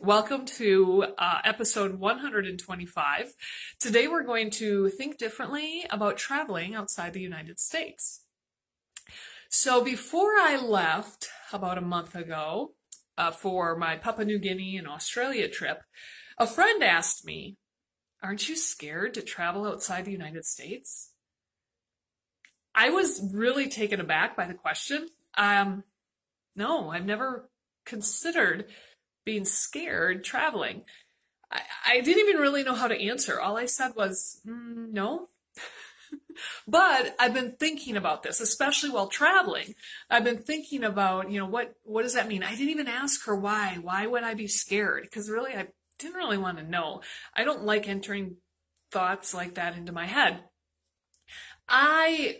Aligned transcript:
Welcome 0.00 0.44
to 0.44 1.06
uh, 1.16 1.38
episode 1.42 1.98
125. 1.98 3.34
Today 3.80 4.08
we're 4.08 4.24
going 4.24 4.50
to 4.50 4.90
think 4.90 5.16
differently 5.16 5.86
about 5.88 6.18
traveling 6.18 6.74
outside 6.74 7.14
the 7.14 7.20
United 7.20 7.58
States. 7.58 8.20
So 9.48 9.82
before 9.82 10.32
I 10.32 10.60
left 10.62 11.30
about 11.50 11.78
a 11.78 11.82
month 11.82 12.14
ago 12.14 12.74
uh, 13.16 13.30
for 13.30 13.74
my 13.74 13.96
Papua 13.96 14.26
New 14.26 14.38
Guinea 14.38 14.76
and 14.76 14.86
Australia 14.86 15.48
trip, 15.48 15.82
a 16.36 16.46
friend 16.46 16.82
asked 16.82 17.24
me, 17.24 17.56
Aren't 18.22 18.50
you 18.50 18.56
scared 18.56 19.14
to 19.14 19.22
travel 19.22 19.66
outside 19.66 20.04
the 20.04 20.12
United 20.12 20.44
States? 20.44 21.12
I 22.74 22.90
was 22.90 23.30
really 23.32 23.70
taken 23.70 24.00
aback 24.00 24.36
by 24.36 24.46
the 24.46 24.54
question. 24.54 25.08
Um, 25.38 25.84
no, 26.54 26.90
I've 26.90 27.06
never 27.06 27.48
considered 27.86 28.66
being 29.26 29.44
scared 29.44 30.24
traveling. 30.24 30.84
I, 31.50 31.60
I 31.86 32.00
didn't 32.00 32.26
even 32.26 32.40
really 32.40 32.62
know 32.62 32.74
how 32.74 32.88
to 32.88 32.98
answer. 32.98 33.38
All 33.38 33.58
I 33.58 33.66
said 33.66 33.92
was, 33.94 34.40
mm, 34.46 34.92
no. 34.92 35.28
but 36.68 37.14
I've 37.18 37.34
been 37.34 37.56
thinking 37.58 37.98
about 37.98 38.22
this, 38.22 38.40
especially 38.40 38.90
while 38.90 39.08
traveling. 39.08 39.74
I've 40.08 40.24
been 40.24 40.38
thinking 40.38 40.84
about, 40.84 41.30
you 41.30 41.38
know, 41.38 41.46
what, 41.46 41.74
what 41.82 42.02
does 42.02 42.14
that 42.14 42.28
mean? 42.28 42.42
I 42.42 42.52
didn't 42.52 42.70
even 42.70 42.88
ask 42.88 43.26
her 43.26 43.36
why. 43.36 43.78
Why 43.82 44.06
would 44.06 44.22
I 44.22 44.32
be 44.32 44.48
scared? 44.48 45.02
Because 45.02 45.28
really, 45.28 45.52
I 45.52 45.66
didn't 45.98 46.16
really 46.16 46.38
want 46.38 46.58
to 46.58 46.64
know. 46.64 47.02
I 47.34 47.44
don't 47.44 47.64
like 47.64 47.88
entering 47.88 48.36
thoughts 48.92 49.34
like 49.34 49.56
that 49.56 49.76
into 49.76 49.92
my 49.92 50.06
head. 50.06 50.40
I 51.68 52.38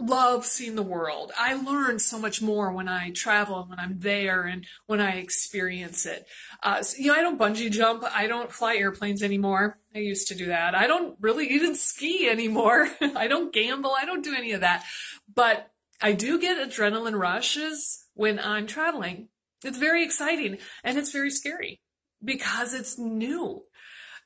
love 0.00 0.44
seeing 0.44 0.74
the 0.74 0.82
world. 0.82 1.32
I 1.38 1.54
learn 1.54 1.98
so 1.98 2.18
much 2.18 2.40
more 2.42 2.72
when 2.72 2.88
I 2.88 3.10
travel 3.10 3.60
and 3.60 3.70
when 3.70 3.78
I'm 3.78 3.98
there 3.98 4.42
and 4.42 4.66
when 4.86 5.00
I 5.00 5.12
experience 5.16 6.06
it. 6.06 6.26
Uh, 6.62 6.82
so, 6.82 6.96
you 6.98 7.08
know, 7.08 7.14
I 7.14 7.22
don't 7.22 7.38
bungee 7.38 7.70
jump. 7.70 8.04
I 8.04 8.26
don't 8.26 8.52
fly 8.52 8.76
airplanes 8.76 9.22
anymore. 9.22 9.78
I 9.94 9.98
used 9.98 10.28
to 10.28 10.34
do 10.34 10.46
that. 10.46 10.74
I 10.74 10.86
don't 10.86 11.16
really 11.20 11.48
even 11.48 11.74
ski 11.74 12.28
anymore. 12.28 12.88
I 13.00 13.28
don't 13.28 13.52
gamble. 13.52 13.94
I 13.98 14.04
don't 14.04 14.24
do 14.24 14.34
any 14.34 14.52
of 14.52 14.60
that. 14.60 14.84
But 15.32 15.70
I 16.00 16.12
do 16.12 16.40
get 16.40 16.56
adrenaline 16.56 17.18
rushes 17.18 18.06
when 18.14 18.38
I'm 18.38 18.66
traveling. 18.66 19.28
It's 19.64 19.78
very 19.78 20.04
exciting 20.04 20.58
and 20.82 20.98
it's 20.98 21.12
very 21.12 21.30
scary 21.30 21.80
because 22.24 22.72
it's 22.72 22.98
new. 22.98 23.64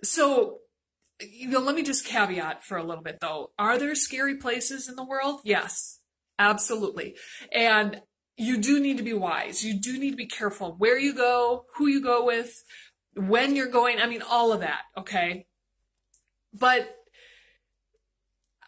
So 0.02 0.58
you 1.20 1.48
know, 1.48 1.60
let 1.60 1.74
me 1.74 1.82
just 1.82 2.06
caveat 2.06 2.64
for 2.64 2.76
a 2.76 2.82
little 2.82 3.02
bit 3.02 3.18
though. 3.20 3.50
Are 3.58 3.78
there 3.78 3.94
scary 3.94 4.36
places 4.36 4.88
in 4.88 4.96
the 4.96 5.04
world? 5.04 5.40
Yes, 5.44 6.00
absolutely. 6.38 7.16
And 7.52 8.00
you 8.36 8.58
do 8.58 8.80
need 8.80 8.96
to 8.96 9.02
be 9.04 9.12
wise. 9.12 9.64
You 9.64 9.80
do 9.80 9.98
need 9.98 10.10
to 10.10 10.16
be 10.16 10.26
careful 10.26 10.74
where 10.76 10.98
you 10.98 11.14
go, 11.14 11.66
who 11.76 11.86
you 11.86 12.02
go 12.02 12.24
with, 12.24 12.64
when 13.14 13.54
you're 13.54 13.68
going. 13.68 14.00
I 14.00 14.06
mean, 14.06 14.22
all 14.22 14.52
of 14.52 14.60
that. 14.60 14.80
Okay. 14.98 15.46
But 16.52 16.88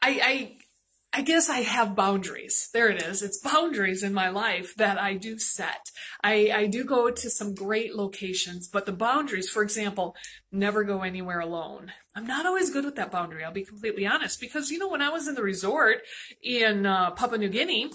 I, 0.02 0.20
I, 0.22 0.55
I 1.16 1.22
guess 1.22 1.48
I 1.48 1.60
have 1.60 1.96
boundaries. 1.96 2.68
There 2.74 2.90
it 2.90 3.02
is. 3.02 3.22
It's 3.22 3.38
boundaries 3.38 4.02
in 4.02 4.12
my 4.12 4.28
life 4.28 4.74
that 4.74 5.00
I 5.00 5.14
do 5.14 5.38
set. 5.38 5.90
I, 6.22 6.50
I 6.54 6.66
do 6.66 6.84
go 6.84 7.10
to 7.10 7.30
some 7.30 7.54
great 7.54 7.96
locations, 7.96 8.68
but 8.68 8.84
the 8.84 8.92
boundaries, 8.92 9.48
for 9.48 9.62
example, 9.62 10.14
never 10.52 10.84
go 10.84 11.00
anywhere 11.00 11.40
alone. 11.40 11.92
I'm 12.14 12.26
not 12.26 12.44
always 12.44 12.68
good 12.68 12.84
with 12.84 12.96
that 12.96 13.10
boundary. 13.10 13.44
I'll 13.44 13.50
be 13.50 13.64
completely 13.64 14.06
honest 14.06 14.38
because, 14.42 14.70
you 14.70 14.78
know, 14.78 14.90
when 14.90 15.00
I 15.00 15.08
was 15.08 15.26
in 15.26 15.34
the 15.34 15.42
resort 15.42 16.02
in 16.42 16.84
uh, 16.84 17.12
Papua 17.12 17.38
New 17.38 17.48
Guinea, 17.48 17.92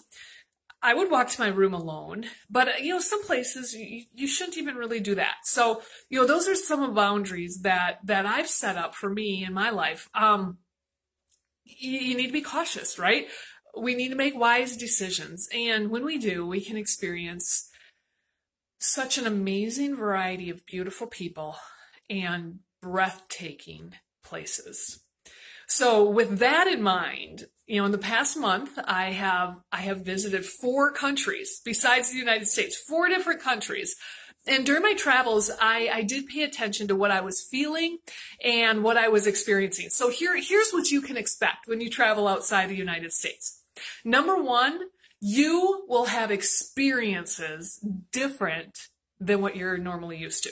I 0.81 0.95
would 0.95 1.11
walk 1.11 1.29
to 1.29 1.41
my 1.41 1.49
room 1.49 1.75
alone, 1.75 2.25
but 2.49 2.67
uh, 2.69 2.71
you 2.81 2.89
know, 2.89 2.99
some 2.99 3.23
places 3.23 3.75
you, 3.75 4.05
you, 4.15 4.25
shouldn't 4.25 4.57
even 4.57 4.77
really 4.77 4.99
do 4.99 5.13
that. 5.13 5.35
So, 5.43 5.83
you 6.09 6.19
know, 6.19 6.25
those 6.25 6.47
are 6.47 6.55
some 6.55 6.95
boundaries 6.95 7.59
that, 7.61 7.99
that 8.05 8.25
I've 8.25 8.49
set 8.49 8.77
up 8.77 8.95
for 8.95 9.11
me 9.11 9.45
in 9.45 9.53
my 9.53 9.69
life. 9.69 10.09
Um, 10.15 10.57
you, 11.79 12.15
need 12.15 12.27
to 12.27 12.33
be 12.33 12.41
cautious, 12.41 12.99
right? 12.99 13.27
We 13.77 13.95
need 13.95 14.09
to 14.09 14.15
make 14.15 14.37
wise 14.37 14.75
decisions. 14.77 15.47
And 15.53 15.89
when 15.89 16.03
we 16.03 16.17
do, 16.17 16.45
we 16.45 16.61
can 16.61 16.77
experience 16.77 17.69
such 18.79 19.17
an 19.17 19.27
amazing 19.27 19.95
variety 19.95 20.49
of 20.49 20.65
beautiful 20.65 21.07
people 21.07 21.55
and 22.09 22.59
breathtaking 22.81 23.93
places. 24.23 24.99
So 25.67 26.09
with 26.09 26.39
that 26.39 26.67
in 26.67 26.81
mind, 26.81 27.45
you 27.65 27.79
know, 27.79 27.85
in 27.85 27.93
the 27.93 27.97
past 27.97 28.37
month, 28.37 28.77
I 28.83 29.11
have, 29.11 29.57
I 29.71 29.81
have 29.81 30.01
visited 30.01 30.45
four 30.45 30.91
countries 30.91 31.61
besides 31.63 32.11
the 32.11 32.17
United 32.17 32.47
States, 32.47 32.75
four 32.75 33.07
different 33.07 33.41
countries 33.41 33.95
and 34.47 34.65
during 34.65 34.81
my 34.81 34.93
travels, 34.95 35.51
I, 35.61 35.89
I 35.93 36.01
did 36.01 36.27
pay 36.27 36.43
attention 36.43 36.87
to 36.87 36.95
what 36.95 37.11
I 37.11 37.21
was 37.21 37.41
feeling 37.41 37.99
and 38.43 38.83
what 38.83 38.97
I 38.97 39.07
was 39.07 39.27
experiencing. 39.27 39.89
So 39.89 40.09
here, 40.09 40.35
here's 40.35 40.71
what 40.71 40.89
you 40.89 41.01
can 41.01 41.17
expect 41.17 41.67
when 41.67 41.79
you 41.79 41.89
travel 41.89 42.27
outside 42.27 42.69
the 42.69 42.75
United 42.75 43.13
States. 43.13 43.61
Number 44.03 44.41
one, 44.41 44.79
you 45.19 45.85
will 45.87 46.05
have 46.05 46.31
experiences 46.31 47.79
different 48.11 48.87
than 49.19 49.41
what 49.41 49.55
you're 49.55 49.77
normally 49.77 50.17
used 50.17 50.43
to. 50.43 50.51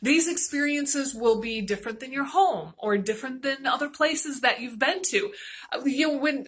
These 0.00 0.28
experiences 0.28 1.12
will 1.12 1.40
be 1.40 1.60
different 1.60 1.98
than 1.98 2.12
your 2.12 2.24
home 2.24 2.74
or 2.78 2.96
different 2.96 3.42
than 3.42 3.66
other 3.66 3.88
places 3.88 4.42
that 4.42 4.60
you've 4.60 4.78
been 4.78 5.02
to. 5.02 5.32
You 5.84 6.06
know, 6.06 6.18
when 6.18 6.46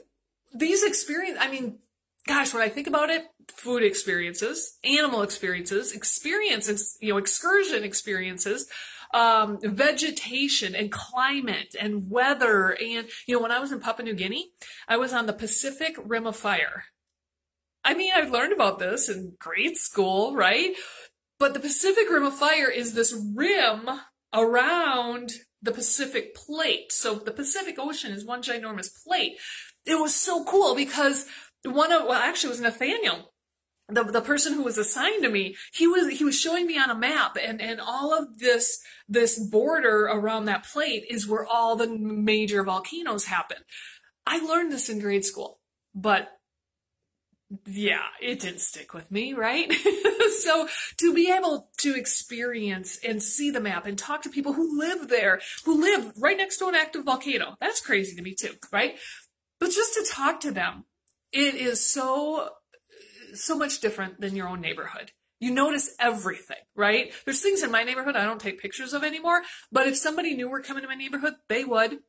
these 0.55 0.85
experience, 0.85 1.37
I 1.41 1.51
mean, 1.51 1.79
gosh, 2.29 2.55
when 2.55 2.63
I 2.63 2.69
think 2.69 2.87
about 2.87 3.11
it, 3.11 3.25
food 3.61 3.83
experiences, 3.83 4.79
animal 4.83 5.23
experiences, 5.23 5.93
experiences, 5.93 6.97
you 7.01 7.13
know, 7.13 7.19
excursion 7.19 7.85
experiences, 7.85 8.67
um, 9.13 9.59
vegetation 9.63 10.75
and 10.75 10.91
climate 10.91 11.75
and 11.79 12.11
weather. 12.11 12.71
And, 12.71 13.09
you 13.27 13.37
know, 13.37 13.43
when 13.43 13.53
I 13.53 13.61
was 13.61 13.71
in 13.71 13.81
Papua 13.81 14.07
New 14.07 14.15
Guinea, 14.15 14.51
I 14.89 14.97
was 14.97 15.13
on 15.13 15.27
the 15.27 15.35
Pacific 15.35 15.97
Rim 16.03 16.27
of 16.27 16.37
Fire. 16.37 16.85
I 17.85 17.95
mean, 17.95 18.13
I've 18.15 18.31
learned 18.31 18.55
about 18.55 18.79
this 18.79 19.09
in 19.09 19.35
grade 19.39 19.77
school, 19.77 20.35
right? 20.35 20.75
But 21.39 21.53
the 21.53 21.61
Pacific 21.61 22.11
Rim 22.11 22.25
of 22.25 22.35
Fire 22.35 22.71
is 22.71 22.95
this 22.95 23.15
rim 23.35 23.89
around 24.33 25.33
the 25.61 25.73
Pacific 25.73 26.35
plate. 26.35 26.93
So 26.93 27.15
the 27.15 27.33
Pacific 27.33 27.77
Ocean 27.79 28.13
is 28.13 28.25
one 28.25 28.43
ginormous 28.43 28.91
plate. 29.05 29.37
It 29.85 30.01
was 30.01 30.15
so 30.15 30.45
cool 30.45 30.75
because 30.75 31.27
one 31.65 31.93
of, 31.93 32.05
well, 32.05 32.15
actually 32.15 32.49
it 32.49 32.53
was 32.53 32.61
Nathaniel 32.61 33.30
the, 33.91 34.05
the 34.05 34.21
person 34.21 34.55
who 34.55 34.63
was 34.63 34.79
assigned 34.79 35.23
to 35.23 35.29
me, 35.29 35.57
he 35.73 35.87
was, 35.87 36.19
he 36.19 36.25
was 36.25 36.39
showing 36.39 36.67
me 36.67 36.79
on 36.79 36.91
a 36.91 36.95
map 36.95 37.37
and, 37.43 37.61
and 37.61 37.81
all 37.81 38.17
of 38.17 38.39
this, 38.39 38.81
this 39.09 39.39
border 39.39 40.07
around 40.07 40.47
that 40.47 40.65
plate 40.65 41.05
is 41.09 41.29
where 41.29 41.47
all 41.47 41.77
the 41.77 41.89
major 41.89 42.63
volcanoes 42.65 43.27
happen. 43.27 43.59
I 44.27 44.39
learned 44.39 44.73
this 44.73 44.89
in 44.89 45.01
grade 45.01 45.25
school, 45.25 45.61
but 45.95 46.29
yeah, 47.67 48.05
it 48.21 48.41
didn't 48.41 48.61
stick 48.61 48.95
with 48.95 49.11
me, 49.11 49.33
right? 49.33 49.73
so 50.41 50.69
to 50.99 51.13
be 51.13 51.33
able 51.33 51.69
to 51.79 51.97
experience 51.97 52.99
and 53.07 53.23
see 53.23 53.51
the 53.51 53.61
map 53.61 53.87
and 53.87 53.99
talk 53.99 54.23
to 54.23 54.31
people 54.31 54.53
who 54.53 54.79
live 54.79 55.09
there, 55.09 55.41
who 55.65 55.81
live 55.81 56.13
right 56.17 56.37
next 56.37 56.59
to 56.59 56.69
an 56.69 56.77
active 56.77 57.05
volcano, 57.05 57.57
that's 57.61 57.81
crazy 57.81 58.15
to 58.15 58.23
me 58.23 58.35
too, 58.35 58.55
right? 58.73 58.97
But 59.59 59.71
just 59.71 59.95
to 59.95 60.07
talk 60.09 60.41
to 60.41 60.53
them, 60.53 60.85
it 61.33 61.55
is 61.55 61.85
so 61.85 62.51
so 63.35 63.57
much 63.57 63.81
different 63.81 64.21
than 64.21 64.37
your 64.37 64.49
own 64.49 64.61
neighborhood. 64.61 65.13
You 65.41 65.51
notice 65.51 65.95
everything, 65.99 66.59
right? 66.77 67.13
There's 67.25 67.41
things 67.41 67.63
in 67.63 67.71
my 67.71 67.83
neighborhood 67.83 68.15
I 68.15 68.25
don't 68.25 68.41
take 68.41 68.61
pictures 68.61 68.93
of 68.93 69.03
anymore, 69.03 69.43
but 69.73 69.87
if 69.87 69.97
somebody 69.97 70.35
knew 70.35 70.49
were 70.49 70.61
coming 70.61 70.83
to 70.83 70.89
my 70.89 70.95
neighborhood, 70.95 71.35
they 71.49 71.65
would. 71.65 72.01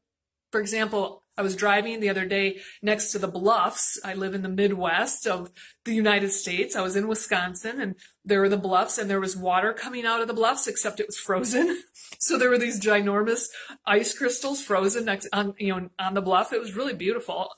For 0.51 0.59
example, 0.59 1.23
I 1.37 1.41
was 1.43 1.55
driving 1.55 2.01
the 2.01 2.09
other 2.09 2.25
day 2.25 2.59
next 2.81 3.13
to 3.13 3.19
the 3.19 3.29
bluffs. 3.29 3.97
I 4.03 4.15
live 4.15 4.35
in 4.35 4.41
the 4.41 4.49
Midwest 4.49 5.25
of 5.25 5.49
the 5.85 5.93
United 5.93 6.31
States. 6.31 6.75
I 6.75 6.81
was 6.81 6.97
in 6.97 7.07
Wisconsin 7.07 7.79
and 7.79 7.95
there 8.25 8.41
were 8.41 8.49
the 8.49 8.57
bluffs 8.57 8.97
and 8.97 9.09
there 9.09 9.21
was 9.21 9.37
water 9.37 9.71
coming 9.71 10.05
out 10.05 10.19
of 10.19 10.27
the 10.27 10.33
bluffs, 10.33 10.67
except 10.67 10.99
it 10.99 11.07
was 11.07 11.17
frozen. 11.17 11.83
so 12.19 12.37
there 12.37 12.49
were 12.49 12.57
these 12.57 12.81
ginormous 12.81 13.47
ice 13.85 14.13
crystals 14.13 14.61
frozen 14.61 15.05
next 15.05 15.29
on, 15.31 15.53
you 15.57 15.73
know, 15.73 15.89
on 15.97 16.15
the 16.15 16.21
bluff. 16.21 16.51
It 16.51 16.59
was 16.59 16.75
really 16.75 16.93
beautiful. 16.93 17.51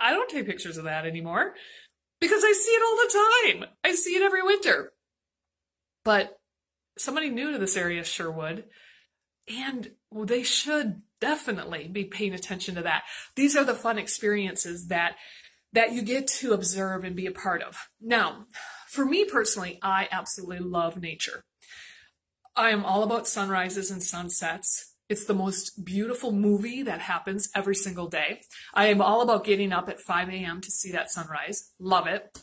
I 0.00 0.10
don't 0.10 0.30
take 0.30 0.46
pictures 0.46 0.78
of 0.78 0.84
that 0.84 1.04
anymore 1.04 1.54
because 2.22 2.44
I 2.44 2.52
see 2.52 2.70
it 2.70 2.82
all 2.86 2.96
the 2.96 3.62
time. 3.62 3.70
I 3.82 3.94
see 3.96 4.14
it 4.14 4.22
every 4.22 4.42
winter. 4.42 4.92
But 6.04 6.38
somebody 6.96 7.30
new 7.30 7.50
to 7.50 7.58
this 7.58 7.76
area 7.76 8.04
sure 8.04 8.30
would. 8.30 8.64
And 9.48 9.90
they 10.14 10.44
should 10.44 11.02
definitely 11.20 11.88
be 11.88 12.04
paying 12.04 12.32
attention 12.32 12.76
to 12.76 12.82
that. 12.82 13.02
These 13.34 13.56
are 13.56 13.64
the 13.64 13.74
fun 13.74 13.98
experiences 13.98 14.86
that 14.86 15.16
that 15.72 15.92
you 15.92 16.02
get 16.02 16.26
to 16.28 16.52
observe 16.52 17.02
and 17.02 17.16
be 17.16 17.26
a 17.26 17.32
part 17.32 17.62
of. 17.62 17.76
Now, 18.00 18.44
for 18.88 19.04
me 19.06 19.24
personally, 19.24 19.78
I 19.82 20.06
absolutely 20.12 20.58
love 20.58 21.00
nature. 21.00 21.44
I 22.54 22.70
am 22.70 22.84
all 22.84 23.02
about 23.02 23.26
sunrises 23.26 23.90
and 23.90 24.02
sunsets. 24.02 24.91
It's 25.08 25.26
the 25.26 25.34
most 25.34 25.84
beautiful 25.84 26.32
movie 26.32 26.82
that 26.84 27.00
happens 27.00 27.50
every 27.54 27.74
single 27.74 28.08
day. 28.08 28.40
I 28.72 28.86
am 28.86 29.02
all 29.02 29.20
about 29.20 29.44
getting 29.44 29.72
up 29.72 29.88
at 29.88 30.00
5 30.00 30.28
a.m. 30.30 30.60
to 30.60 30.70
see 30.70 30.92
that 30.92 31.10
sunrise. 31.10 31.70
Love 31.78 32.06
it. 32.06 32.38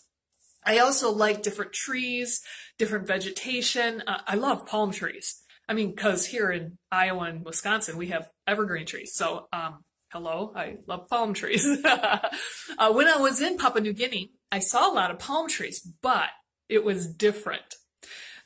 I 0.63 0.79
also 0.79 1.11
like 1.11 1.41
different 1.41 1.73
trees, 1.73 2.41
different 2.77 3.07
vegetation. 3.07 4.03
Uh, 4.05 4.21
I 4.27 4.35
love 4.35 4.65
palm 4.65 4.91
trees. 4.91 5.41
I 5.67 5.73
mean, 5.73 5.91
because 5.91 6.25
here 6.25 6.51
in 6.51 6.77
Iowa 6.91 7.25
and 7.25 7.45
Wisconsin, 7.45 7.97
we 7.97 8.07
have 8.07 8.29
evergreen 8.47 8.85
trees. 8.85 9.13
So, 9.13 9.47
um, 9.53 9.83
hello, 10.11 10.51
I 10.55 10.77
love 10.87 11.07
palm 11.07 11.33
trees. 11.33 11.65
uh, 11.85 12.91
when 12.91 13.07
I 13.07 13.17
was 13.17 13.41
in 13.41 13.57
Papua 13.57 13.81
New 13.81 13.93
Guinea, 13.93 14.31
I 14.51 14.59
saw 14.59 14.91
a 14.91 14.93
lot 14.93 15.11
of 15.11 15.19
palm 15.19 15.47
trees, 15.47 15.79
but 16.01 16.29
it 16.67 16.83
was 16.83 17.07
different. 17.07 17.75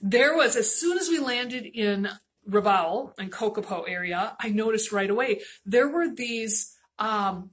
There 0.02 0.36
was, 0.36 0.56
as 0.58 0.74
soon 0.76 0.98
as 0.98 1.08
we 1.08 1.20
landed 1.20 1.66
in 1.66 2.10
Rabaul 2.50 3.14
and 3.18 3.32
Kokopo 3.32 3.88
area, 3.88 4.36
I 4.40 4.50
noticed 4.50 4.92
right 4.92 5.10
away 5.10 5.42
there 5.66 5.90
were 5.90 6.14
these 6.14 6.76
um, 7.00 7.52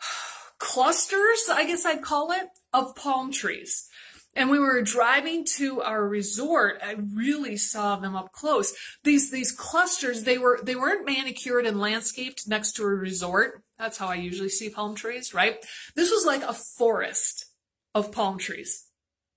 clusters, 0.58 1.48
I 1.50 1.66
guess 1.66 1.84
I'd 1.84 2.02
call 2.02 2.32
it, 2.32 2.48
of 2.72 2.96
palm 2.96 3.32
trees. 3.32 3.88
And 4.36 4.50
we 4.50 4.58
were 4.58 4.82
driving 4.82 5.46
to 5.56 5.80
our 5.80 6.06
resort, 6.06 6.80
I 6.84 6.96
really 7.14 7.56
saw 7.56 7.96
them 7.96 8.14
up 8.14 8.32
close. 8.32 8.74
These 9.02 9.30
these 9.30 9.50
clusters, 9.50 10.24
they 10.24 10.36
were 10.36 10.60
they 10.62 10.76
weren't 10.76 11.06
manicured 11.06 11.64
and 11.64 11.80
landscaped 11.80 12.46
next 12.46 12.72
to 12.72 12.82
a 12.82 12.86
resort. 12.86 13.62
That's 13.78 13.96
how 13.96 14.08
I 14.08 14.16
usually 14.16 14.50
see 14.50 14.68
palm 14.68 14.94
trees, 14.94 15.32
right? 15.32 15.56
This 15.94 16.10
was 16.10 16.26
like 16.26 16.42
a 16.42 16.52
forest 16.52 17.46
of 17.94 18.12
palm 18.12 18.36
trees. 18.36 18.84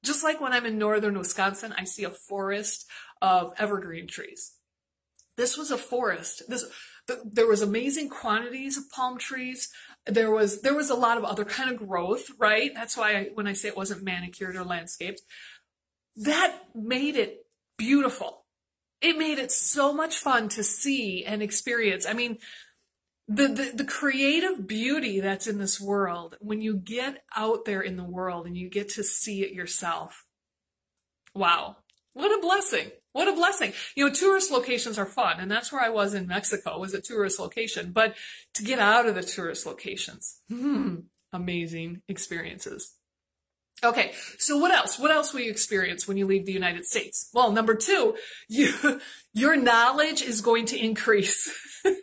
Just 0.03 0.23
like 0.23 0.41
when 0.41 0.51
I'm 0.51 0.65
in 0.65 0.77
northern 0.77 1.17
Wisconsin, 1.17 1.73
I 1.77 1.85
see 1.85 2.03
a 2.03 2.09
forest 2.09 2.85
of 3.21 3.53
evergreen 3.57 4.07
trees. 4.07 4.53
This 5.37 5.57
was 5.57 5.71
a 5.71 5.77
forest. 5.77 6.43
This 6.47 6.65
there 7.25 7.47
was 7.47 7.61
amazing 7.61 8.09
quantities 8.09 8.77
of 8.77 8.89
palm 8.91 9.17
trees. 9.17 9.69
There 10.05 10.31
was 10.31 10.61
there 10.61 10.75
was 10.75 10.89
a 10.89 10.95
lot 10.95 11.17
of 11.17 11.23
other 11.23 11.45
kind 11.45 11.71
of 11.71 11.87
growth, 11.87 12.27
right? 12.37 12.71
That's 12.73 12.97
why 12.97 13.15
I, 13.15 13.29
when 13.33 13.47
I 13.47 13.53
say 13.53 13.69
it 13.69 13.77
wasn't 13.77 14.03
manicured 14.03 14.55
or 14.55 14.63
landscaped, 14.63 15.21
that 16.17 16.57
made 16.75 17.15
it 17.15 17.45
beautiful. 17.77 18.45
It 19.01 19.17
made 19.17 19.39
it 19.39 19.51
so 19.51 19.93
much 19.93 20.17
fun 20.17 20.49
to 20.49 20.63
see 20.63 21.23
and 21.25 21.41
experience. 21.41 22.05
I 22.05 22.13
mean, 22.13 22.37
the, 23.29 23.47
the, 23.47 23.71
the 23.75 23.85
creative 23.85 24.67
beauty 24.67 25.21
that's 25.21 25.47
in 25.47 25.57
this 25.57 25.79
world, 25.79 26.35
when 26.41 26.61
you 26.61 26.75
get 26.75 27.23
out 27.35 27.63
there 27.63 27.81
in 27.81 27.95
the 27.95 28.03
world 28.03 28.45
and 28.45 28.57
you 28.57 28.69
get 28.69 28.89
to 28.89 29.03
see 29.03 29.43
it 29.43 29.53
yourself, 29.53 30.25
wow, 31.33 31.77
what 32.13 32.37
a 32.37 32.41
blessing. 32.41 32.91
What 33.11 33.27
a 33.27 33.33
blessing. 33.33 33.73
You 33.95 34.07
know, 34.07 34.13
tourist 34.13 34.51
locations 34.51 34.99
are 34.99 35.05
fun, 35.05 35.39
and 35.39 35.49
that's 35.49 35.71
where 35.71 35.81
I 35.81 35.89
was 35.89 36.13
in 36.13 36.27
Mexico, 36.27 36.79
was 36.79 36.93
a 36.93 37.01
tourist 37.01 37.39
location. 37.39 37.91
But 37.91 38.15
to 38.53 38.63
get 38.63 38.79
out 38.79 39.07
of 39.07 39.15
the 39.15 39.23
tourist 39.23 39.65
locations, 39.65 40.41
hmm, 40.47 40.95
amazing 41.33 42.01
experiences. 42.07 42.95
Okay, 43.83 44.11
so 44.37 44.57
what 44.57 44.73
else? 44.73 44.99
What 44.99 45.11
else 45.11 45.33
will 45.33 45.41
you 45.41 45.51
experience 45.51 46.07
when 46.07 46.17
you 46.17 46.27
leave 46.27 46.45
the 46.45 46.51
United 46.51 46.85
States? 46.85 47.29
Well, 47.33 47.51
number 47.51 47.75
two, 47.75 48.15
you, 48.49 49.01
your 49.33 49.55
knowledge 49.55 50.21
is 50.21 50.41
going 50.41 50.65
to 50.67 50.77
increase, 50.77 51.49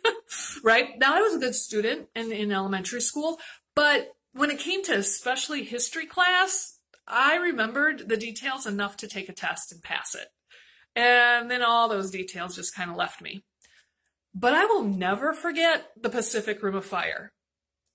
right? 0.63 0.97
Now, 0.97 1.15
I 1.15 1.21
was 1.21 1.35
a 1.35 1.39
good 1.39 1.55
student 1.55 2.07
in, 2.15 2.31
in 2.31 2.51
elementary 2.51 3.01
school, 3.01 3.37
but 3.75 4.13
when 4.33 4.49
it 4.49 4.59
came 4.59 4.83
to 4.85 4.93
especially 4.93 5.63
history 5.63 6.05
class, 6.05 6.76
I 7.07 7.35
remembered 7.37 8.09
the 8.09 8.17
details 8.17 8.65
enough 8.65 8.97
to 8.97 9.07
take 9.07 9.29
a 9.29 9.33
test 9.33 9.71
and 9.71 9.81
pass 9.81 10.13
it. 10.13 10.27
And 10.95 11.49
then 11.49 11.61
all 11.61 11.87
those 11.87 12.11
details 12.11 12.55
just 12.55 12.75
kind 12.75 12.89
of 12.89 12.97
left 12.97 13.21
me. 13.21 13.43
But 14.33 14.53
I 14.53 14.65
will 14.65 14.83
never 14.83 15.33
forget 15.33 15.91
the 15.99 16.09
Pacific 16.09 16.61
Rim 16.61 16.75
of 16.75 16.85
Fire. 16.85 17.31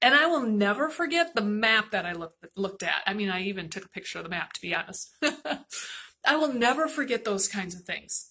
And 0.00 0.14
I 0.14 0.26
will 0.26 0.42
never 0.42 0.88
forget 0.88 1.34
the 1.34 1.42
map 1.42 1.90
that 1.92 2.06
I 2.06 2.12
looked, 2.12 2.44
looked 2.56 2.82
at. 2.82 3.02
I 3.06 3.14
mean, 3.14 3.28
I 3.28 3.42
even 3.42 3.68
took 3.68 3.84
a 3.84 3.90
picture 3.90 4.18
of 4.18 4.24
the 4.24 4.30
map, 4.30 4.52
to 4.54 4.60
be 4.60 4.74
honest. 4.74 5.10
I 6.26 6.36
will 6.36 6.52
never 6.52 6.88
forget 6.88 7.24
those 7.24 7.46
kinds 7.46 7.74
of 7.74 7.82
things. 7.82 8.30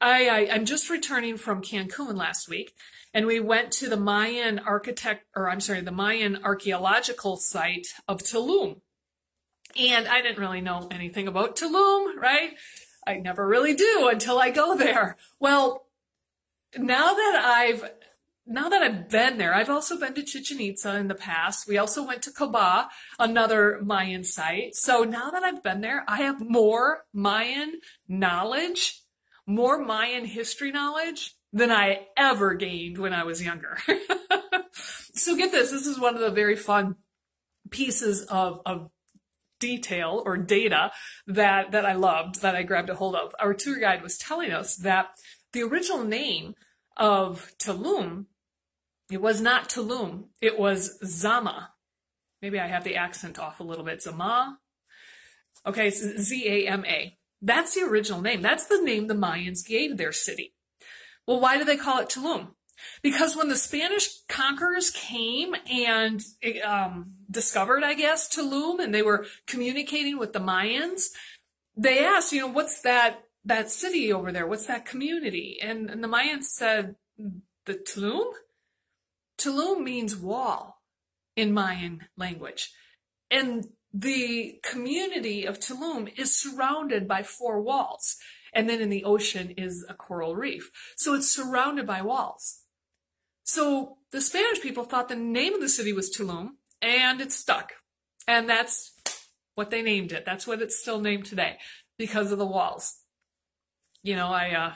I, 0.00 0.28
I, 0.28 0.54
I'm 0.54 0.64
just 0.64 0.90
returning 0.90 1.36
from 1.36 1.62
Cancun 1.62 2.16
last 2.16 2.48
week, 2.48 2.72
and 3.12 3.26
we 3.26 3.40
went 3.40 3.72
to 3.72 3.88
the 3.88 3.96
Mayan 3.96 4.58
architect, 4.58 5.26
or 5.36 5.48
I'm 5.48 5.60
sorry, 5.60 5.82
the 5.82 5.92
Mayan 5.92 6.42
archaeological 6.42 7.36
site 7.36 7.88
of 8.08 8.22
Tulum. 8.22 8.80
And 9.76 10.06
I 10.08 10.22
didn't 10.22 10.38
really 10.40 10.60
know 10.60 10.88
anything 10.90 11.28
about 11.28 11.56
Tulum, 11.56 12.16
right? 12.16 12.50
I 13.06 13.16
never 13.16 13.46
really 13.46 13.74
do 13.74 14.08
until 14.10 14.38
I 14.38 14.50
go 14.50 14.76
there. 14.76 15.16
Well, 15.40 15.86
now 16.76 17.14
that 17.14 17.42
I've 17.44 17.90
now 18.46 18.68
that 18.68 18.82
I've 18.82 19.08
been 19.08 19.38
there, 19.38 19.54
I've 19.54 19.70
also 19.70 19.98
been 19.98 20.14
to 20.14 20.22
Chichen 20.22 20.60
Itza 20.60 20.96
in 20.96 21.08
the 21.08 21.14
past. 21.14 21.66
We 21.66 21.78
also 21.78 22.06
went 22.06 22.22
to 22.22 22.30
Coba, 22.30 22.90
another 23.18 23.80
Mayan 23.82 24.22
site. 24.22 24.74
So 24.74 25.02
now 25.02 25.30
that 25.30 25.42
I've 25.42 25.62
been 25.62 25.80
there, 25.80 26.04
I 26.06 26.18
have 26.18 26.40
more 26.40 27.04
Mayan 27.14 27.80
knowledge, 28.06 29.00
more 29.46 29.82
Mayan 29.82 30.26
history 30.26 30.72
knowledge 30.72 31.34
than 31.54 31.70
I 31.70 32.06
ever 32.18 32.52
gained 32.54 32.98
when 32.98 33.14
I 33.14 33.24
was 33.24 33.42
younger. 33.42 33.78
so 34.72 35.36
get 35.36 35.50
this, 35.50 35.70
this 35.70 35.86
is 35.86 35.98
one 35.98 36.14
of 36.14 36.20
the 36.20 36.30
very 36.30 36.56
fun 36.56 36.96
pieces 37.70 38.24
of, 38.24 38.60
of 38.66 38.90
detail 39.64 40.22
or 40.26 40.36
data 40.36 40.92
that, 41.26 41.72
that 41.72 41.86
I 41.86 41.94
loved, 41.94 42.42
that 42.42 42.54
I 42.54 42.62
grabbed 42.64 42.90
a 42.90 42.94
hold 42.94 43.14
of. 43.14 43.34
Our 43.40 43.54
tour 43.54 43.78
guide 43.78 44.02
was 44.02 44.18
telling 44.18 44.52
us 44.52 44.76
that 44.76 45.06
the 45.54 45.62
original 45.62 46.04
name 46.04 46.54
of 46.98 47.50
Tulum, 47.58 48.26
it 49.10 49.22
was 49.22 49.40
not 49.40 49.70
Tulum, 49.70 50.24
it 50.42 50.58
was 50.58 50.98
Zama. 51.02 51.70
Maybe 52.42 52.60
I 52.60 52.66
have 52.66 52.84
the 52.84 52.96
accent 52.96 53.38
off 53.38 53.60
a 53.60 53.64
little 53.64 53.86
bit. 53.86 54.02
Zama. 54.02 54.58
Okay, 55.66 55.88
Z-A-M-A. 55.88 57.16
That's 57.40 57.74
the 57.74 57.86
original 57.86 58.20
name. 58.20 58.42
That's 58.42 58.66
the 58.66 58.82
name 58.82 59.06
the 59.06 59.14
Mayans 59.14 59.66
gave 59.66 59.96
their 59.96 60.12
city. 60.12 60.54
Well, 61.26 61.40
why 61.40 61.56
do 61.56 61.64
they 61.64 61.78
call 61.78 62.00
it 62.00 62.10
Tulum? 62.10 62.48
Because 63.02 63.36
when 63.36 63.48
the 63.48 63.56
Spanish 63.56 64.08
conquerors 64.28 64.90
came 64.90 65.54
and 65.70 66.22
um, 66.64 67.12
discovered, 67.30 67.82
I 67.84 67.94
guess, 67.94 68.34
Tulum, 68.34 68.82
and 68.82 68.94
they 68.94 69.02
were 69.02 69.26
communicating 69.46 70.18
with 70.18 70.32
the 70.32 70.40
Mayans, 70.40 71.08
they 71.76 72.04
asked, 72.04 72.32
you 72.32 72.40
know, 72.40 72.48
what's 72.48 72.80
that 72.82 73.24
that 73.44 73.70
city 73.70 74.12
over 74.12 74.32
there? 74.32 74.46
What's 74.46 74.66
that 74.66 74.86
community? 74.86 75.58
And, 75.60 75.90
and 75.90 76.02
the 76.02 76.08
Mayans 76.08 76.44
said, 76.44 76.96
the 77.66 77.74
Tulum? 77.74 78.32
Tulum 79.38 79.82
means 79.82 80.16
wall 80.16 80.80
in 81.36 81.52
Mayan 81.52 82.06
language. 82.16 82.72
And 83.30 83.66
the 83.92 84.60
community 84.62 85.44
of 85.44 85.60
Tulum 85.60 86.10
is 86.18 86.34
surrounded 86.34 87.06
by 87.06 87.22
four 87.22 87.60
walls. 87.60 88.16
And 88.52 88.68
then 88.68 88.80
in 88.80 88.88
the 88.88 89.04
ocean 89.04 89.54
is 89.56 89.84
a 89.88 89.94
coral 89.94 90.36
reef. 90.36 90.70
So 90.96 91.14
it's 91.14 91.30
surrounded 91.30 91.86
by 91.86 92.02
walls. 92.02 92.63
So 93.44 93.98
the 94.10 94.20
Spanish 94.20 94.60
people 94.60 94.84
thought 94.84 95.08
the 95.08 95.16
name 95.16 95.54
of 95.54 95.60
the 95.60 95.68
city 95.68 95.92
was 95.92 96.10
Tulum, 96.10 96.50
and 96.82 97.20
it 97.20 97.30
stuck. 97.30 97.72
And 98.26 98.48
that's 98.48 98.92
what 99.54 99.70
they 99.70 99.82
named 99.82 100.12
it. 100.12 100.24
That's 100.24 100.46
what 100.46 100.62
it's 100.62 100.78
still 100.78 101.00
named 101.00 101.26
today 101.26 101.58
because 101.98 102.32
of 102.32 102.38
the 102.38 102.46
walls. 102.46 102.96
You 104.02 104.16
know, 104.16 104.28
I 104.28 104.50
uh, 104.50 104.72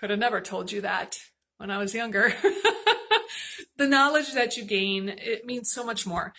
could 0.00 0.10
have 0.10 0.18
never 0.18 0.40
told 0.40 0.72
you 0.72 0.80
that 0.82 1.18
when 1.58 1.70
I 1.70 1.78
was 1.78 1.94
younger. 1.94 2.32
the 3.76 3.86
knowledge 3.86 4.32
that 4.32 4.56
you 4.56 4.64
gain, 4.64 5.08
it 5.08 5.44
means 5.44 5.70
so 5.70 5.84
much 5.84 6.06
more 6.06 6.32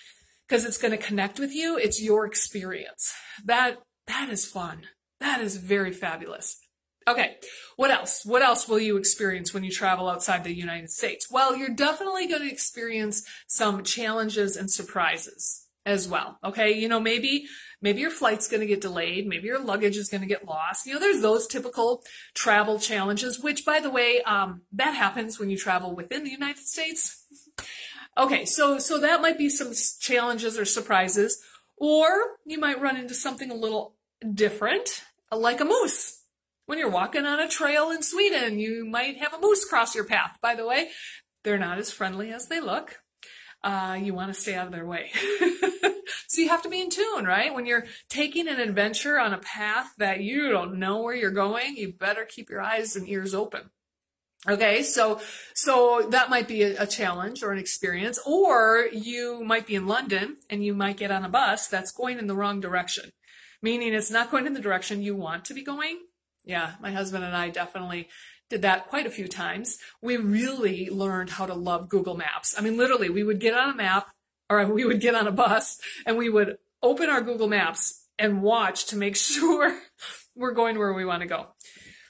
because 0.48 0.66
it's 0.66 0.78
going 0.78 0.92
to 0.92 0.98
connect 0.98 1.40
with 1.40 1.54
you. 1.54 1.78
It's 1.78 2.02
your 2.02 2.26
experience. 2.26 3.14
That, 3.44 3.78
that 4.08 4.30
is 4.30 4.46
fun. 4.46 4.84
That 5.20 5.42
is 5.42 5.58
very 5.58 5.92
fabulous. 5.92 6.60
Okay, 7.08 7.38
what 7.78 7.90
else? 7.90 8.26
What 8.26 8.42
else 8.42 8.68
will 8.68 8.80
you 8.80 8.98
experience 8.98 9.54
when 9.54 9.64
you 9.64 9.72
travel 9.72 10.10
outside 10.10 10.44
the 10.44 10.54
United 10.54 10.90
States? 10.90 11.32
Well, 11.32 11.56
you're 11.56 11.70
definitely 11.70 12.28
going 12.28 12.42
to 12.42 12.52
experience 12.52 13.24
some 13.48 13.84
challenges 13.84 14.58
and 14.58 14.70
surprises 14.70 15.68
as 15.86 16.06
well. 16.06 16.38
Okay, 16.44 16.74
you 16.74 16.90
know, 16.90 17.00
maybe 17.00 17.46
maybe 17.82 18.02
your 18.02 18.12
flight's 18.12 18.50
going 18.50 18.60
to 18.60 18.68
get 18.68 18.82
delayed, 18.82 19.26
maybe 19.26 19.48
your 19.48 19.64
luggage 19.64 19.96
is 19.96 20.10
going 20.10 20.22
to 20.22 20.28
get 20.28 20.46
lost. 20.46 20.86
You 20.86 20.96
know, 20.96 21.00
there's 21.00 21.22
those 21.22 21.48
typical 21.48 22.04
travel 22.34 22.78
challenges, 22.78 23.40
which, 23.40 23.64
by 23.64 23.80
the 23.80 23.90
way, 23.90 24.22
um, 24.24 24.64
that 24.74 24.94
happens 24.94 25.40
when 25.40 25.50
you 25.50 25.58
travel 25.58 25.96
within 25.96 26.26
the 26.26 26.32
United 26.32 26.66
States. 26.66 27.24
Okay, 28.18 28.46
so 28.46 28.80
so 28.80 28.98
that 28.98 29.22
might 29.22 29.38
be 29.38 29.48
some 29.48 29.72
challenges 30.00 30.58
or 30.58 30.66
surprises, 30.66 31.40
or 31.76 32.08
you 32.48 32.60
might 32.60 32.82
run 32.82 32.98
into 32.98 33.14
something 33.14 33.52
a 33.52 33.54
little 33.54 33.94
different, 34.34 35.04
like 35.32 35.62
a 35.62 35.66
moose 35.66 36.17
when 36.68 36.78
you're 36.78 36.90
walking 36.90 37.26
on 37.26 37.40
a 37.40 37.48
trail 37.48 37.90
in 37.90 38.04
Sweden, 38.04 38.60
you 38.60 38.86
might 38.86 39.18
have 39.18 39.34
a 39.34 39.40
moose 39.40 39.66
cross 39.66 39.96
your 39.96 40.04
path. 40.04 40.38
By 40.42 40.54
the 40.54 40.68
way, 40.68 40.90
they're 41.44 41.58
not 41.58 41.80
as 41.80 41.92
friendly 41.92 42.32
as 42.32 42.48
they 42.48 42.60
look. 42.60 43.00
Uh, 43.64 43.98
you 44.00 44.14
want 44.14 44.34
to 44.34 44.40
stay 44.40 44.54
out 44.54 44.68
of 44.68 44.74
their 44.74 44.86
way. 44.86 45.10
so 46.28 46.42
you 46.42 46.50
have 46.50 46.62
to 46.62 46.70
be 46.70 46.82
in 46.82 46.90
tune, 46.90 47.26
right? 47.26 47.54
When 47.54 47.66
you're 47.66 47.86
taking 48.10 48.48
an 48.48 48.60
adventure 48.60 49.18
on 49.18 49.34
a 49.34 49.40
path 49.40 49.94
that 49.98 50.20
you 50.20 50.50
don't 50.50 50.78
know 50.78 51.02
where 51.02 51.16
you're 51.16 51.32
going, 51.32 51.78
you 51.78 51.94
better 51.94 52.26
keep 52.26 52.50
your 52.50 52.62
eyes 52.62 52.96
and 52.96 53.10
ears 53.10 53.34
open. 53.34 53.72
Okay, 54.48 54.84
so 54.84 55.20
so 55.56 56.08
that 56.12 56.30
might 56.30 56.48
be 56.48 56.62
a, 56.64 56.84
a, 56.84 56.88
challenge 56.88 57.42
or 57.42 57.52
an 57.52 57.58
experience, 57.58 58.20
or 58.26 58.88
you 58.94 59.44
might 59.44 59.66
be 59.66 59.74
in 59.74 59.88
London 59.88 60.38
and 60.50 60.64
you 60.64 60.76
might 60.76 60.98
get 60.98 61.12
on 61.12 61.26
a 61.26 61.30
bus 61.30 61.68
that's 61.68 61.92
going 61.92 62.20
in 62.20 62.28
the 62.28 62.36
wrong 62.36 62.62
direction, 62.62 63.12
meaning 63.64 63.94
it's 63.94 64.12
not 64.12 64.30
going 64.30 64.46
in 64.46 64.54
the 64.54 64.62
direction 64.62 65.02
you 65.02 65.16
want 65.16 65.44
to 65.46 65.56
be 65.56 65.64
going, 65.64 65.98
yeah, 66.48 66.74
my 66.82 66.92
husband 66.92 67.24
and 67.24 67.36
I 67.36 67.50
definitely 67.50 68.08
did 68.50 68.62
that 68.62 68.88
quite 68.88 69.06
a 69.06 69.12
few 69.12 69.28
times. 69.28 69.78
We 70.02 70.18
really 70.18 70.90
learned 70.90 71.32
how 71.32 71.46
to 71.46 71.54
love 71.54 71.90
Google 71.90 72.16
Maps. 72.16 72.56
I 72.58 72.62
mean, 72.62 72.78
literally, 72.78 73.10
we 73.10 73.24
would 73.24 73.40
get 73.40 73.54
on 73.54 73.70
a 73.70 73.76
map 73.76 74.08
or 74.50 74.66
we 74.66 74.86
would 74.86 75.02
get 75.02 75.16
on 75.16 75.28
a 75.28 75.32
bus 75.32 75.80
and 76.06 76.18
we 76.18 76.30
would 76.30 76.58
open 76.82 77.10
our 77.10 77.22
Google 77.22 77.50
Maps 77.50 78.08
and 78.18 78.42
watch 78.42 78.86
to 78.88 78.96
make 78.96 79.16
sure 79.18 79.78
we're 80.36 80.54
going 80.54 80.78
where 80.78 80.94
we 80.94 81.06
want 81.06 81.22
to 81.22 81.28
go. 81.28 81.48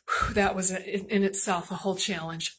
Whew, 0.08 0.36
that 0.36 0.56
was 0.56 0.72
in 0.72 1.24
itself 1.24 1.72
a 1.72 1.76
whole 1.76 1.96
challenge. 1.96 2.56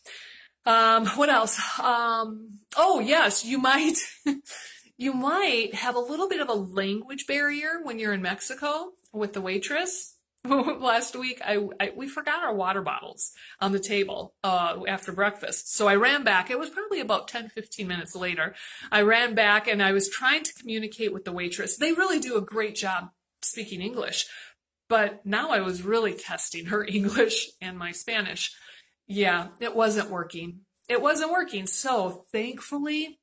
Um, 0.66 1.06
what 1.06 1.30
else? 1.30 1.58
Um, 1.78 2.58
oh 2.76 3.00
yes, 3.00 3.44
you 3.44 3.58
might, 3.58 3.96
you 4.98 5.14
might 5.14 5.74
have 5.74 5.94
a 5.94 6.00
little 6.00 6.28
bit 6.28 6.40
of 6.40 6.48
a 6.48 6.54
language 6.54 7.26
barrier 7.26 7.80
when 7.84 7.98
you're 7.98 8.12
in 8.12 8.20
Mexico 8.20 8.90
with 9.12 9.32
the 9.32 9.40
waitress. 9.40 10.17
Last 10.80 11.16
week, 11.16 11.40
I, 11.44 11.66
I, 11.78 11.92
we 11.94 12.08
forgot 12.08 12.42
our 12.42 12.54
water 12.54 12.82
bottles 12.82 13.32
on 13.60 13.72
the 13.72 13.78
table 13.78 14.34
uh, 14.42 14.78
after 14.88 15.12
breakfast. 15.12 15.74
So 15.74 15.88
I 15.88 15.96
ran 15.96 16.24
back. 16.24 16.50
It 16.50 16.58
was 16.58 16.70
probably 16.70 17.00
about 17.00 17.28
10, 17.28 17.50
15 17.50 17.86
minutes 17.86 18.14
later. 18.14 18.54
I 18.90 19.02
ran 19.02 19.34
back 19.34 19.68
and 19.68 19.82
I 19.82 19.92
was 19.92 20.08
trying 20.08 20.44
to 20.44 20.54
communicate 20.54 21.12
with 21.12 21.24
the 21.24 21.32
waitress. 21.32 21.76
They 21.76 21.92
really 21.92 22.18
do 22.18 22.36
a 22.36 22.42
great 22.42 22.74
job 22.74 23.10
speaking 23.42 23.80
English, 23.80 24.26
but 24.88 25.24
now 25.24 25.50
I 25.50 25.60
was 25.60 25.82
really 25.82 26.14
testing 26.14 26.66
her 26.66 26.84
English 26.88 27.48
and 27.60 27.78
my 27.78 27.92
Spanish. 27.92 28.52
Yeah, 29.06 29.48
it 29.60 29.74
wasn't 29.74 30.10
working. 30.10 30.60
It 30.88 31.02
wasn't 31.02 31.32
working. 31.32 31.66
So 31.66 32.24
thankfully, 32.32 33.18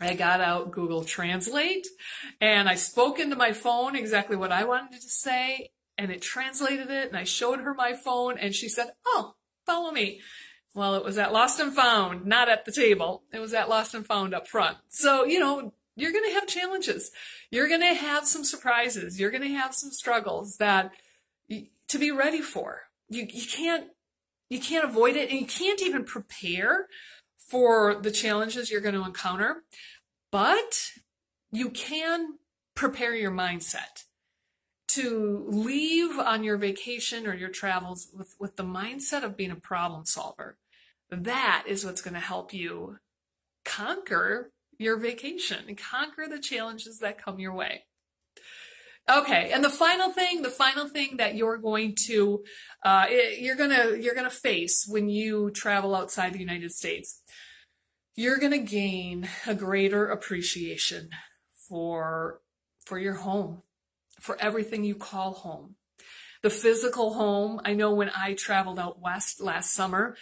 I 0.00 0.14
got 0.14 0.40
out 0.40 0.72
Google 0.72 1.04
Translate 1.04 1.86
and 2.40 2.68
I 2.68 2.74
spoke 2.74 3.18
into 3.18 3.36
my 3.36 3.52
phone 3.52 3.96
exactly 3.96 4.36
what 4.36 4.52
I 4.52 4.64
wanted 4.64 5.00
to 5.00 5.08
say 5.08 5.70
and 5.98 6.10
it 6.10 6.22
translated 6.22 6.90
it 6.90 7.08
and 7.08 7.16
I 7.16 7.24
showed 7.24 7.60
her 7.60 7.74
my 7.74 7.94
phone 7.94 8.38
and 8.38 8.54
she 8.54 8.68
said, 8.68 8.88
Oh, 9.06 9.34
follow 9.64 9.90
me. 9.90 10.20
Well, 10.74 10.94
it 10.94 11.04
was 11.04 11.16
at 11.16 11.32
Lost 11.32 11.58
and 11.58 11.74
Found, 11.74 12.26
not 12.26 12.50
at 12.50 12.66
the 12.66 12.72
table. 12.72 13.22
It 13.32 13.38
was 13.38 13.54
at 13.54 13.68
Lost 13.68 13.94
and 13.94 14.06
Found 14.06 14.34
up 14.34 14.46
front. 14.46 14.76
So, 14.88 15.24
you 15.24 15.40
know, 15.40 15.72
you're 15.96 16.12
going 16.12 16.28
to 16.28 16.34
have 16.34 16.46
challenges. 16.46 17.10
You're 17.50 17.68
going 17.68 17.80
to 17.80 17.94
have 17.94 18.26
some 18.26 18.44
surprises. 18.44 19.18
You're 19.18 19.30
going 19.30 19.42
to 19.42 19.56
have 19.56 19.74
some 19.74 19.90
struggles 19.90 20.58
that 20.58 20.92
to 21.88 21.98
be 21.98 22.10
ready 22.10 22.42
for. 22.42 22.82
You, 23.08 23.26
you 23.32 23.46
can't, 23.46 23.86
you 24.50 24.60
can't 24.60 24.84
avoid 24.84 25.16
it 25.16 25.30
and 25.30 25.40
you 25.40 25.46
can't 25.46 25.80
even 25.80 26.04
prepare 26.04 26.88
for 27.38 27.94
the 27.94 28.10
challenges 28.10 28.70
you're 28.70 28.80
going 28.80 28.94
to 28.94 29.04
encounter, 29.04 29.62
but 30.30 30.90
you 31.50 31.70
can 31.70 32.34
prepare 32.74 33.14
your 33.14 33.30
mindset 33.30 34.04
to 34.96 35.44
leave 35.48 36.18
on 36.18 36.44
your 36.44 36.56
vacation 36.56 37.26
or 37.26 37.34
your 37.34 37.48
travels 37.48 38.08
with, 38.16 38.34
with 38.38 38.56
the 38.56 38.64
mindset 38.64 39.22
of 39.22 39.36
being 39.36 39.50
a 39.50 39.56
problem 39.56 40.04
solver. 40.04 40.58
That 41.10 41.64
is 41.66 41.84
what's 41.84 42.02
going 42.02 42.14
to 42.14 42.20
help 42.20 42.52
you 42.52 42.98
conquer 43.64 44.52
your 44.78 44.98
vacation 44.98 45.64
and 45.68 45.78
conquer 45.78 46.26
the 46.28 46.38
challenges 46.38 46.98
that 47.00 47.22
come 47.22 47.38
your 47.38 47.54
way. 47.54 47.84
Okay, 49.08 49.52
and 49.52 49.62
the 49.62 49.70
final 49.70 50.10
thing, 50.10 50.42
the 50.42 50.50
final 50.50 50.88
thing 50.88 51.18
that 51.18 51.36
you're 51.36 51.58
going 51.58 51.94
to, 52.06 52.42
uh, 52.84 53.06
you're 53.38 53.54
gonna, 53.54 53.96
you're 54.00 54.16
gonna 54.16 54.28
face 54.28 54.84
when 54.88 55.08
you 55.08 55.50
travel 55.52 55.94
outside 55.94 56.32
the 56.32 56.40
United 56.40 56.72
States, 56.72 57.22
you're 58.16 58.38
gonna 58.38 58.58
gain 58.58 59.28
a 59.46 59.54
greater 59.54 60.06
appreciation 60.06 61.10
for, 61.68 62.40
for 62.84 62.98
your 62.98 63.14
home, 63.14 63.62
for 64.20 64.36
everything 64.40 64.84
you 64.84 64.94
call 64.94 65.34
home. 65.34 65.76
The 66.42 66.50
physical 66.50 67.14
home, 67.14 67.60
I 67.64 67.74
know 67.74 67.94
when 67.94 68.10
I 68.14 68.34
traveled 68.34 68.78
out 68.78 69.00
west 69.00 69.40
last 69.40 69.74
summer, 69.74 70.16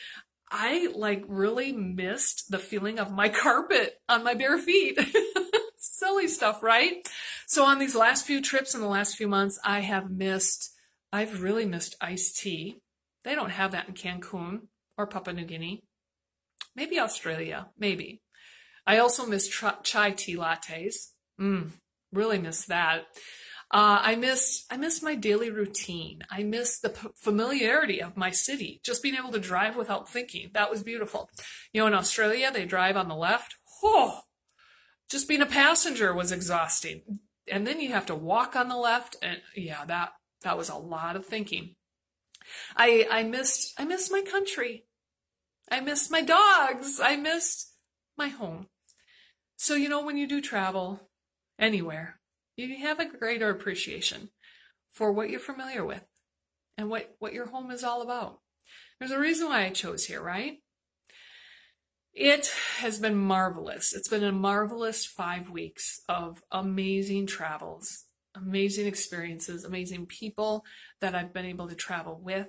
I 0.51 0.89
like 0.95 1.25
really 1.27 1.73
missed 1.73 2.51
the 2.51 2.59
feeling 2.59 2.99
of 2.99 3.13
my 3.13 3.29
carpet 3.43 4.01
on 4.09 4.25
my 4.25 4.35
bare 4.35 4.59
feet. 4.59 4.99
Silly 5.77 6.29
stuff, 6.29 6.63
right? 6.63 7.07
So 7.47 7.65
on 7.65 7.79
these 7.79 7.95
last 7.95 8.27
few 8.27 8.41
trips 8.41 8.75
in 8.75 8.81
the 8.81 8.87
last 8.87 9.17
few 9.17 9.29
months, 9.29 9.59
I 9.65 9.81
have 9.81 10.11
missed, 10.11 10.73
I've 11.13 11.43
really 11.43 11.67
missed 11.67 11.97
iced 12.01 12.39
tea. 12.39 12.81
They 13.25 13.35
don't 13.35 13.51
have 13.51 13.73
that 13.73 13.89
in 13.89 13.95
Cancun 13.95 14.69
or 14.97 15.07
Papua 15.07 15.35
New 15.35 15.45
Guinea. 15.45 15.83
Maybe 16.77 16.99
Australia, 16.99 17.69
maybe. 17.79 18.23
I 18.87 18.99
also 18.99 19.27
miss 19.27 19.49
chai 19.49 20.11
tea 20.13 20.37
lattes. 20.37 20.95
Mmm, 21.41 21.71
really 22.13 22.39
miss 22.39 22.65
that. 22.67 23.05
Uh, 23.75 23.99
I 24.03 24.15
missed 24.15 24.67
I 24.71 24.77
miss 24.77 25.03
my 25.03 25.17
daily 25.17 25.51
routine. 25.51 26.21
I 26.31 26.45
missed 26.45 26.83
the 26.83 26.91
p- 26.91 27.09
familiarity 27.17 28.01
of 28.01 28.17
my 28.17 28.31
city. 28.31 28.81
Just 28.85 29.03
being 29.03 29.17
able 29.17 29.33
to 29.33 29.41
drive 29.41 29.77
without 29.77 30.09
thinking. 30.09 30.51
That 30.55 30.71
was 30.71 30.85
beautiful. 30.85 31.29
You 31.73 31.81
know, 31.81 31.89
in 31.89 31.95
Australia, 31.95 32.53
they 32.53 32.67
drive 32.67 32.97
on 32.97 33.09
the 33.09 33.17
left. 33.17 33.57
Oh, 33.83 34.21
just 35.11 35.27
being 35.27 35.43
a 35.43 35.47
passenger 35.47 36.15
was 36.15 36.31
exhausting. 36.31 37.19
And 37.51 37.67
then 37.67 37.81
you 37.81 37.91
have 37.91 38.07
to 38.07 38.15
walk 38.15 38.55
on 38.55 38.69
the 38.69 38.77
left, 38.77 39.17
and 39.21 39.41
yeah, 39.57 39.85
that 39.87 40.13
that 40.43 40.57
was 40.57 40.69
a 40.69 40.77
lot 40.77 41.17
of 41.17 41.27
thinking. 41.27 41.75
I 42.77 43.09
I 43.11 43.25
missed 43.25 43.75
I 43.77 43.85
missed 43.85 44.13
my 44.13 44.23
country. 44.23 44.85
I 45.69 45.81
missed 45.81 46.13
my 46.13 46.23
dogs. 46.23 47.01
I 47.03 47.17
missed 47.17 47.73
my 48.17 48.29
home. 48.29 48.69
So 49.57 49.75
you 49.75 49.89
know, 49.89 50.05
when 50.05 50.17
you 50.17 50.29
do 50.29 50.41
travel 50.41 51.01
anywhere, 51.59 52.21
you 52.57 52.77
have 52.79 53.01
a 53.01 53.09
greater 53.19 53.51
appreciation 53.51 54.31
for 54.91 55.13
what 55.13 55.31
you're 55.31 55.41
familiar 55.41 55.85
with 55.85 56.05
and 56.79 56.89
what, 56.89 57.15
what 57.19 57.33
your 57.33 57.47
home 57.47 57.71
is 57.71 57.85
all 57.85 58.03
about. 58.03 58.41
There's 58.99 59.11
a 59.11 59.19
reason 59.19 59.49
why 59.49 59.65
I 59.65 59.71
chose 59.71 60.05
here, 60.05 60.23
right? 60.23 60.59
It 62.13 62.55
has 62.79 63.01
been 63.01 63.17
marvelous. 63.17 63.93
It's 63.93 64.09
been 64.09 64.23
a 64.23 64.31
marvelous 64.31 65.05
five 65.05 65.51
weeks 65.51 66.01
of 66.09 66.43
amazing 66.53 67.27
travels, 67.27 68.05
amazing 68.37 68.87
experiences, 68.87 69.65
amazing 69.65 70.07
people 70.07 70.65
that 71.01 71.17
I've 71.17 71.33
been 71.33 71.45
able 71.45 71.69
to 71.69 71.75
travel 71.75 72.21
with. 72.23 72.47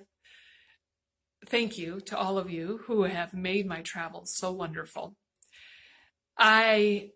Thank 1.48 1.80
you 1.80 2.00
to 2.02 2.18
all 2.18 2.38
of 2.38 2.50
you 2.50 2.82
who 2.86 3.04
have 3.04 3.34
made 3.34 3.66
my 3.66 3.82
travels 3.82 4.36
so 4.36 4.52
wonderful. 4.52 5.16
I 6.38 7.12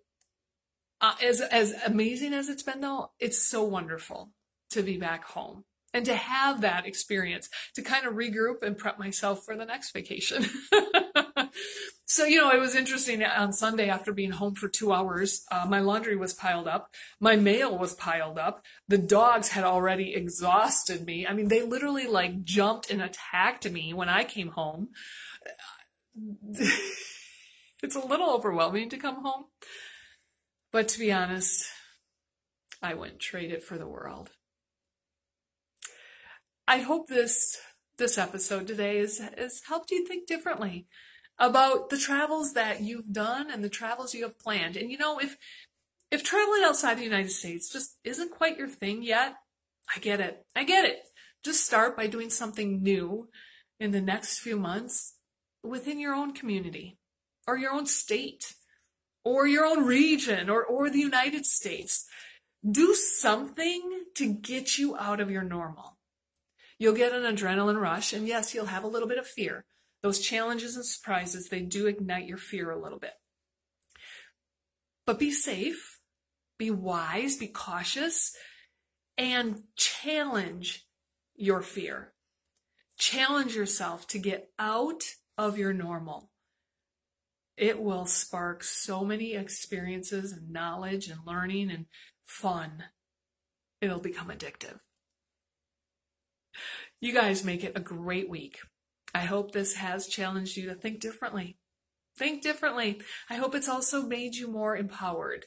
uh, 1.01 1.15
as 1.21 1.41
as 1.41 1.73
amazing 1.85 2.33
as 2.33 2.49
it's 2.49 2.63
been 2.63 2.81
though, 2.81 3.11
it's 3.19 3.41
so 3.41 3.63
wonderful 3.63 4.31
to 4.71 4.83
be 4.83 4.97
back 4.97 5.23
home 5.25 5.63
and 5.93 6.05
to 6.05 6.15
have 6.15 6.61
that 6.61 6.85
experience 6.85 7.49
to 7.73 7.81
kind 7.81 8.05
of 8.05 8.13
regroup 8.13 8.61
and 8.61 8.77
prep 8.77 8.99
myself 8.99 9.43
for 9.43 9.55
the 9.55 9.65
next 9.65 9.91
vacation. 9.91 10.45
so, 12.05 12.25
you 12.25 12.39
know, 12.39 12.51
it 12.51 12.59
was 12.59 12.75
interesting 12.75 13.23
on 13.23 13.53
Sunday 13.53 13.89
after 13.89 14.13
being 14.13 14.31
home 14.31 14.53
for 14.53 14.67
two 14.67 14.93
hours, 14.93 15.43
uh, 15.51 15.65
my 15.67 15.79
laundry 15.79 16.15
was 16.15 16.33
piled 16.33 16.67
up. 16.67 16.93
My 17.19 17.35
mail 17.35 17.77
was 17.77 17.95
piled 17.95 18.37
up. 18.37 18.63
The 18.87 18.97
dogs 18.97 19.49
had 19.49 19.63
already 19.63 20.13
exhausted 20.13 21.05
me. 21.05 21.25
I 21.25 21.33
mean, 21.33 21.47
they 21.47 21.63
literally 21.63 22.07
like 22.07 22.43
jumped 22.43 22.91
and 22.91 23.01
attacked 23.01 23.69
me 23.69 23.93
when 23.93 24.09
I 24.09 24.23
came 24.23 24.49
home. 24.49 24.89
it's 27.81 27.95
a 27.95 28.05
little 28.05 28.29
overwhelming 28.31 28.89
to 28.89 28.97
come 28.97 29.23
home. 29.23 29.45
But 30.71 30.87
to 30.89 30.99
be 30.99 31.11
honest, 31.11 31.65
I 32.81 32.93
wouldn't 32.93 33.19
trade 33.19 33.51
it 33.51 33.63
for 33.63 33.77
the 33.77 33.87
world. 33.87 34.29
I 36.67 36.79
hope 36.79 37.07
this 37.07 37.57
this 37.97 38.17
episode 38.17 38.67
today 38.67 38.99
has, 38.99 39.19
has 39.37 39.61
helped 39.67 39.91
you 39.91 40.05
think 40.07 40.25
differently 40.25 40.87
about 41.37 41.89
the 41.89 41.97
travels 41.97 42.53
that 42.53 42.81
you've 42.81 43.11
done 43.11 43.51
and 43.51 43.63
the 43.63 43.69
travels 43.69 44.13
you 44.13 44.23
have 44.23 44.39
planned. 44.39 44.77
And 44.77 44.91
you 44.91 44.97
know, 44.97 45.19
if 45.19 45.35
if 46.11 46.23
traveling 46.23 46.63
outside 46.63 46.97
the 46.97 47.03
United 47.03 47.31
States 47.31 47.71
just 47.71 47.97
isn't 48.03 48.31
quite 48.31 48.57
your 48.57 48.67
thing 48.67 49.03
yet, 49.03 49.35
I 49.93 49.99
get 49.99 50.19
it. 50.19 50.45
I 50.55 50.63
get 50.63 50.85
it. 50.85 50.99
Just 51.43 51.65
start 51.65 51.97
by 51.97 52.07
doing 52.07 52.29
something 52.29 52.83
new 52.83 53.29
in 53.79 53.91
the 53.91 54.01
next 54.01 54.39
few 54.39 54.57
months 54.57 55.15
within 55.63 55.99
your 55.99 56.13
own 56.13 56.33
community 56.33 56.97
or 57.47 57.57
your 57.57 57.71
own 57.71 57.85
state 57.85 58.53
or 59.23 59.47
your 59.47 59.65
own 59.65 59.85
region 59.85 60.49
or, 60.49 60.63
or 60.63 60.89
the 60.89 60.99
United 60.99 61.45
States. 61.45 62.05
Do 62.69 62.93
something 62.93 64.05
to 64.15 64.33
get 64.33 64.77
you 64.77 64.97
out 64.97 65.19
of 65.19 65.31
your 65.31 65.43
normal. 65.43 65.97
You'll 66.77 66.95
get 66.95 67.13
an 67.13 67.23
adrenaline 67.23 67.79
rush, 67.79 68.13
and 68.13 68.27
yes, 68.27 68.53
you'll 68.53 68.65
have 68.67 68.83
a 68.83 68.87
little 68.87 69.07
bit 69.07 69.17
of 69.17 69.27
fear. 69.27 69.65
Those 70.01 70.19
challenges 70.19 70.75
and 70.75 70.85
surprises, 70.85 71.49
they 71.49 71.61
do 71.61 71.87
ignite 71.87 72.27
your 72.27 72.37
fear 72.37 72.71
a 72.71 72.79
little 72.79 72.99
bit. 72.99 73.13
But 75.05 75.19
be 75.19 75.31
safe, 75.31 75.99
be 76.57 76.71
wise, 76.71 77.35
be 77.35 77.47
cautious, 77.47 78.33
and 79.17 79.63
challenge 79.75 80.85
your 81.35 81.61
fear. 81.61 82.13
Challenge 82.97 83.55
yourself 83.55 84.07
to 84.07 84.19
get 84.19 84.49
out 84.57 85.03
of 85.37 85.57
your 85.57 85.73
normal 85.73 86.28
it 87.59 87.81
will 87.81 88.05
spark 88.05 88.63
so 88.63 89.03
many 89.03 89.33
experiences 89.35 90.31
and 90.31 90.49
knowledge 90.49 91.09
and 91.09 91.19
learning 91.27 91.69
and 91.69 91.85
fun. 92.23 92.85
It'll 93.81 93.99
become 93.99 94.29
addictive. 94.29 94.79
You 97.01 97.13
guys 97.13 97.43
make 97.43 97.65
it 97.65 97.73
a 97.75 97.81
great 97.81 98.29
week. 98.29 98.59
I 99.13 99.21
hope 99.21 99.51
this 99.51 99.73
has 99.75 100.07
challenged 100.07 100.55
you 100.55 100.67
to 100.67 100.75
think 100.75 101.01
differently. 101.01 101.57
Think 102.17 102.41
differently. 102.41 103.01
I 103.29 103.35
hope 103.35 103.53
it's 103.53 103.69
also 103.69 104.03
made 104.03 104.35
you 104.35 104.47
more 104.47 104.77
empowered 104.77 105.45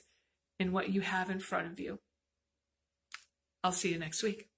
in 0.61 0.71
what 0.71 0.91
you 0.91 1.01
have 1.01 1.31
in 1.31 1.41
front 1.41 1.73
of 1.73 1.81
you. 1.81 1.99
I'll 3.65 3.73
see 3.73 3.91
you 3.91 3.99
next 3.99 4.23
week. 4.23 4.52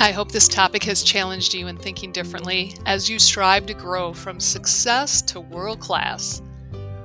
I 0.00 0.12
hope 0.12 0.32
this 0.32 0.48
topic 0.48 0.82
has 0.84 1.02
challenged 1.02 1.52
you 1.52 1.66
in 1.66 1.76
thinking 1.76 2.10
differently 2.10 2.74
as 2.86 3.10
you 3.10 3.18
strive 3.18 3.66
to 3.66 3.74
grow 3.74 4.14
from 4.14 4.40
success 4.40 5.20
to 5.22 5.40
world 5.40 5.80
class. 5.80 6.40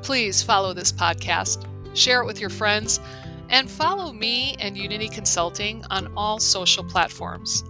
Please 0.01 0.41
follow 0.41 0.73
this 0.73 0.93
podcast, 0.93 1.67
share 1.93 2.21
it 2.21 2.25
with 2.25 2.39
your 2.39 2.49
friends, 2.49 3.01
and 3.49 3.69
follow 3.69 4.13
me 4.13 4.55
and 4.59 4.77
Unity 4.77 5.09
Consulting 5.09 5.83
on 5.89 6.09
all 6.15 6.39
social 6.39 6.85
platforms 6.85 7.65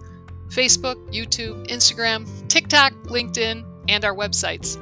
Facebook, 0.48 0.94
YouTube, 1.12 1.66
Instagram, 1.66 2.24
TikTok, 2.48 2.92
LinkedIn, 3.06 3.64
and 3.88 4.04
our 4.04 4.14
websites 4.14 4.80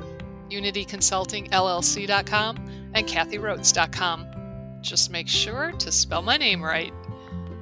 unityconsultingllc.com 0.51 2.57
and 2.95 3.09
kathyrotes.com. 3.09 4.27
Just 4.83 5.11
make 5.11 5.29
sure 5.29 5.73
to 5.73 5.91
spell 5.91 6.21
my 6.21 6.37
name 6.37 6.63
right. 6.63 6.93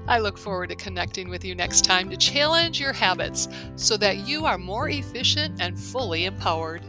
I 0.08 0.18
look 0.18 0.36
forward 0.36 0.70
to 0.70 0.76
connecting 0.76 1.28
with 1.28 1.44
you 1.44 1.54
next 1.54 1.84
time 1.84 2.10
to 2.10 2.16
challenge 2.16 2.80
your 2.80 2.92
habits 2.92 3.48
so 3.76 3.96
that 3.98 4.26
you 4.26 4.44
are 4.46 4.58
more 4.58 4.88
efficient 4.88 5.60
and 5.60 5.78
fully 5.78 6.24
empowered. 6.24 6.82